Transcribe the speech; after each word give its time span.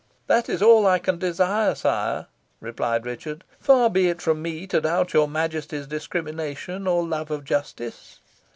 "That 0.25 0.49
is 0.49 0.63
all 0.63 0.87
I 0.87 0.97
can 0.97 1.19
desire, 1.19 1.75
sire," 1.75 2.25
replied 2.59 3.05
Richard. 3.05 3.43
"Far 3.59 3.87
be 3.87 4.09
it 4.09 4.19
from 4.19 4.41
me 4.41 4.65
to 4.65 4.81
doubt 4.81 5.13
your 5.13 5.27
majesty's 5.27 5.85
discrimination 5.85 6.87
or 6.87 7.07
love 7.07 7.29
of 7.29 7.43
justice." 7.45 8.19